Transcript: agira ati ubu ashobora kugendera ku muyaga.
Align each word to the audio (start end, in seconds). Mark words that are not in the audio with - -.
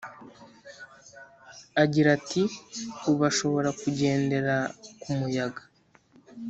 agira 1.83 2.09
ati 2.17 2.41
ubu 3.09 3.21
ashobora 3.31 3.69
kugendera 3.79 4.55
ku 5.01 5.09
muyaga. 5.17 5.61